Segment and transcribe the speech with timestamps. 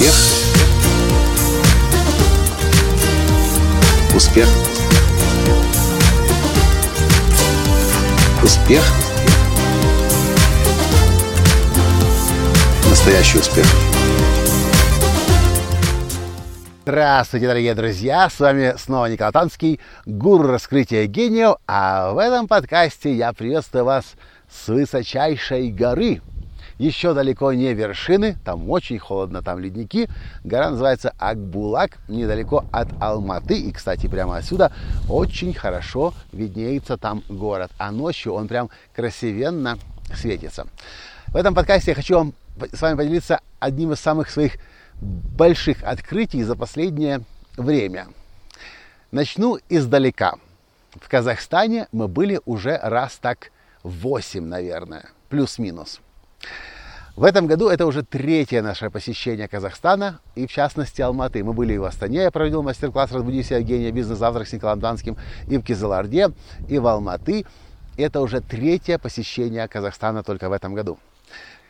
[0.00, 0.14] Успех.
[4.14, 4.48] Успех.
[8.42, 8.82] Успех.
[12.88, 13.66] Настоящий успех.
[16.84, 18.30] Здравствуйте, дорогие друзья!
[18.30, 24.14] С вами снова Николай Танский, гуру раскрытия гениев, а в этом подкасте я приветствую вас
[24.50, 26.22] с высочайшей горы.
[26.80, 30.08] Еще далеко не вершины, там очень холодно, там ледники.
[30.44, 33.60] Гора называется Акбулак, недалеко от Алматы.
[33.60, 34.72] И, кстати, прямо отсюда
[35.06, 37.70] очень хорошо виднеется там город.
[37.76, 39.78] А ночью он прям красивенно
[40.14, 40.68] светится.
[41.26, 42.32] В этом подкасте я хочу вам,
[42.72, 44.54] с вами поделиться одним из самых своих
[45.02, 47.20] больших открытий за последнее
[47.58, 48.06] время.
[49.10, 50.36] Начну издалека.
[50.94, 53.50] В Казахстане мы были уже раз так
[53.82, 56.00] 8, наверное, плюс-минус.
[57.20, 61.44] В этом году это уже третье наше посещение Казахстана и, в частности, Алматы.
[61.44, 63.92] Мы были и в Астане, я проводил мастер-класс «Разбуди себя гения.
[63.92, 66.30] Бизнес-завтрак с Николаем Данским», и в Кизыларде,
[66.66, 67.44] и в Алматы.
[67.98, 70.98] Это уже третье посещение Казахстана только в этом году.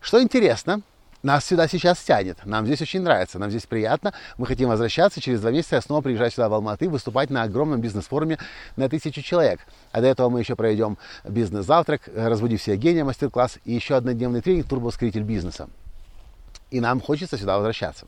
[0.00, 0.80] Что интересно,
[1.24, 2.38] нас сюда сейчас тянет.
[2.44, 4.12] Нам здесь очень нравится, нам здесь приятно.
[4.36, 5.20] Мы хотим возвращаться.
[5.20, 8.38] Через два месяца снова приезжаю сюда в Алматы, выступать на огромном бизнес-форуме
[8.76, 9.60] на тысячу человек.
[9.90, 14.68] А до этого мы еще проведем бизнес-завтрак, разбуди все гения, мастер-класс и еще однодневный тренинг
[14.68, 15.68] «Турбоскритель бизнеса».
[16.70, 18.06] И нам хочется сюда возвращаться.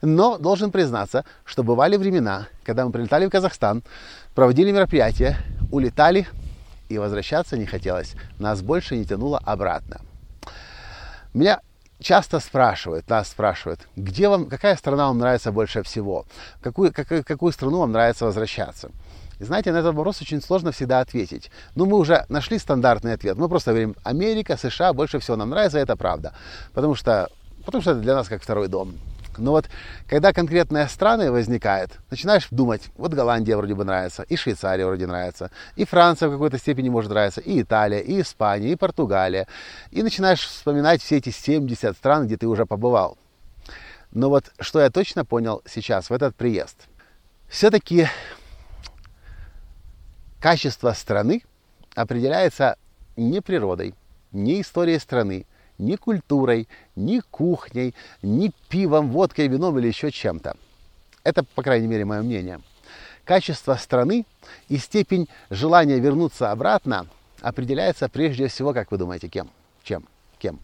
[0.00, 3.82] Но должен признаться, что бывали времена, когда мы прилетали в Казахстан,
[4.34, 5.36] проводили мероприятия,
[5.70, 6.26] улетали,
[6.88, 8.14] и возвращаться не хотелось.
[8.38, 10.00] Нас больше не тянуло обратно.
[11.32, 11.60] Меня
[12.00, 16.26] часто спрашивают, нас спрашивают, где вам, какая страна вам нравится больше всего,
[16.62, 18.90] какую, как, какую страну вам нравится возвращаться.
[19.40, 21.50] И знаете, на этот вопрос очень сложно всегда ответить.
[21.74, 23.36] Ну, мы уже нашли стандартный ответ.
[23.36, 26.32] Мы просто говорим, Америка, США больше всего нам нравится, это правда.
[26.72, 27.28] Потому что,
[27.64, 28.94] потому что это для нас как второй дом.
[29.38, 29.68] Но вот
[30.08, 35.50] когда конкретные страны возникают, начинаешь думать, вот Голландия вроде бы нравится, и Швейцария вроде нравится,
[35.76, 39.46] и Франция в какой-то степени может нравиться, и Италия, и Испания, и Португалия.
[39.90, 43.18] И начинаешь вспоминать все эти 70 стран, где ты уже побывал.
[44.12, 46.86] Но вот что я точно понял сейчас, в этот приезд.
[47.48, 48.08] Все-таки
[50.40, 51.42] качество страны
[51.94, 52.76] определяется
[53.16, 53.94] не природой,
[54.32, 55.46] не историей страны,
[55.78, 60.56] ни культурой, ни кухней, ни пивом, водкой, вином или еще чем-то.
[61.22, 62.60] Это, по крайней мере, мое мнение.
[63.24, 64.26] Качество страны
[64.68, 67.06] и степень желания вернуться обратно
[67.40, 69.50] определяется прежде всего, как вы думаете, кем?
[69.82, 70.04] Чем?
[70.38, 70.58] Кем?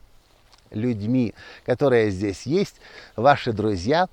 [0.70, 1.34] Людьми,
[1.64, 2.76] которые здесь есть,
[3.16, 4.06] ваши друзья,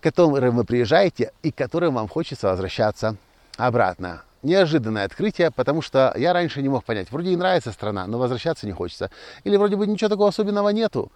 [0.00, 3.16] к которым вы приезжаете и к которым вам хочется возвращаться
[3.56, 7.10] обратно неожиданное открытие, потому что я раньше не мог понять.
[7.10, 9.10] Вроде и нравится страна, но возвращаться не хочется.
[9.44, 11.10] Или вроде бы ничего такого особенного нету,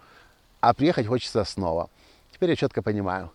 [0.60, 1.90] а приехать хочется снова.
[2.32, 3.30] Теперь я четко понимаю.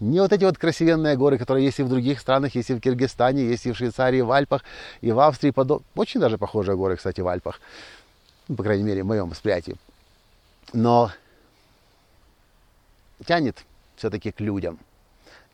[0.00, 2.80] Не вот эти вот красивенные горы, которые есть и в других странах, есть и в
[2.80, 4.62] Киргизстане, есть и в Швейцарии, в Альпах,
[5.00, 5.50] и в Австрии.
[5.50, 5.82] Подоб...
[5.96, 7.60] Очень даже похожие горы, кстати, в Альпах.
[8.46, 9.76] Ну, по крайней мере, в моем восприятии.
[10.72, 11.10] Но
[13.26, 13.64] тянет
[13.96, 14.78] все-таки к людям–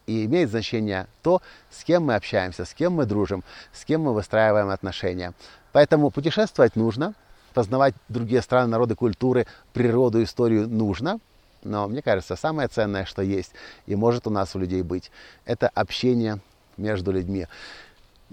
[0.06, 3.42] и имеет значение то, с кем мы общаемся, с кем мы дружим,
[3.72, 5.32] с кем мы выстраиваем отношения.
[5.72, 7.14] Поэтому путешествовать нужно,
[7.52, 11.20] познавать другие страны, народы, культуры, природу, историю нужно.
[11.62, 13.52] Но мне кажется, самое ценное, что есть
[13.86, 15.10] и может у нас у людей быть,
[15.46, 16.40] это общение
[16.76, 17.46] между людьми.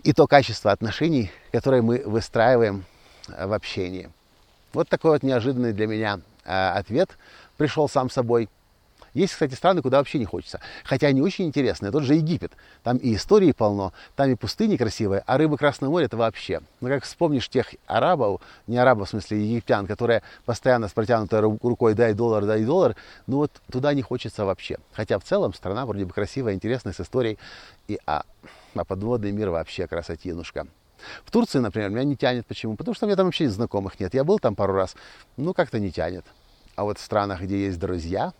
[0.03, 2.86] И то качество отношений, которое мы выстраиваем
[3.28, 4.09] э, в общении.
[4.74, 7.18] Вот такой вот неожиданный для меня э, ответ
[7.58, 8.50] пришел сам собой–
[9.14, 10.62] есть, кстати, страны, куда вообще не хочется.
[10.84, 11.92] Хотя они очень интересные.
[11.92, 12.54] Тот же Египет.
[12.84, 16.62] Там и истории полно, там и пустыни красивые, а рыбы Красного моря это вообще.
[16.80, 21.94] Ну, как вспомнишь тех арабов, не арабов, в смысле египтян, которые постоянно с протянутой рукой
[21.94, 22.96] дай доллар, дай доллар,
[23.28, 24.78] ну вот туда не хочется вообще.
[24.94, 27.38] Хотя в целом страна вроде бы красивая, интересная, с историей.
[27.88, 28.24] И, а,
[28.76, 30.68] а подводный мир вообще красотинушка.
[31.26, 32.46] В Турции, например, меня не тянет.
[32.46, 32.76] Почему?
[32.76, 34.14] Потому что у меня там вообще знакомых нет.
[34.14, 34.96] Я был там пару раз,
[35.35, 36.26] ну как-то не тянет.
[36.76, 38.34] А вот в странах, где есть друзья,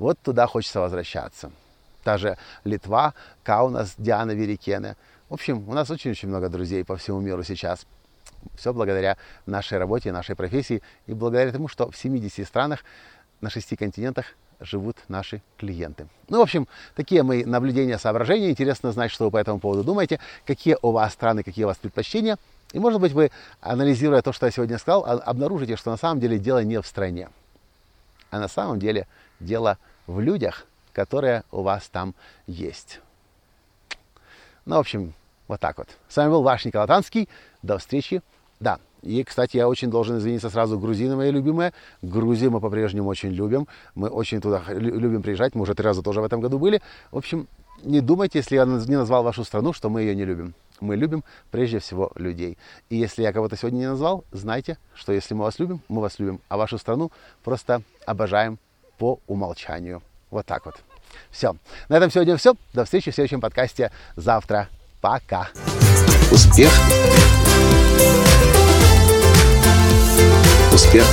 [0.00, 1.52] вот туда хочется возвращаться.
[2.02, 3.12] Та же Литва,
[3.42, 4.96] Каунас, Диана Верикене.
[5.28, 7.86] В общем, у нас очень-очень много друзей по всему миру сейчас.
[8.56, 12.82] Все благодаря нашей работе, нашей профессии и благодаря тому, что в 70 странах
[13.42, 14.24] на шести континентах
[14.58, 16.06] живут наши клиенты.
[16.28, 16.66] Ну, в общем,
[16.96, 18.48] такие мои наблюдения, соображения.
[18.50, 21.76] Интересно знать, что вы по этому поводу думаете, какие у вас страны, какие у вас
[21.76, 22.38] предпочтения.
[22.72, 23.30] И, может быть, вы,
[23.60, 27.28] анализируя то, что я сегодня сказал, обнаружите, что на самом деле дело не в стране,
[28.30, 29.06] а на самом деле
[29.40, 32.14] дело в в людях, которые у вас там
[32.46, 33.00] есть.
[34.66, 35.14] Ну, в общем,
[35.48, 35.88] вот так вот.
[36.08, 37.28] С вами был ваш Николай Танский.
[37.62, 38.22] До встречи.
[38.60, 41.72] Да, И, кстати, я очень должен извиниться сразу, грузины мои любимые.
[42.02, 43.66] Грузию мы по-прежнему очень любим.
[43.94, 45.54] Мы очень туда любим приезжать.
[45.54, 46.82] Мы уже три раза тоже в этом году были.
[47.10, 47.48] В общем,
[47.82, 50.54] не думайте, если я не назвал вашу страну, что мы ее не любим.
[50.80, 52.58] Мы любим прежде всего людей.
[52.90, 56.18] И если я кого-то сегодня не назвал, знайте, что если мы вас любим, мы вас
[56.18, 56.40] любим.
[56.48, 57.10] А вашу страну
[57.42, 58.58] просто обожаем
[59.00, 60.02] по умолчанию.
[60.30, 60.76] Вот так вот.
[61.30, 61.56] Все.
[61.88, 62.54] На этом сегодня все.
[62.74, 64.68] До встречи в следующем подкасте завтра.
[65.00, 65.48] Пока.
[66.30, 66.70] Успех.
[70.70, 71.06] Успех.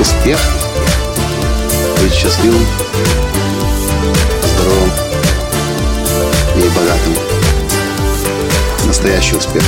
[0.00, 0.38] Успех.
[2.00, 2.64] Быть счастливым,
[4.54, 4.90] здоровым
[6.54, 7.14] и богатым.
[8.86, 9.64] Настоящий успех.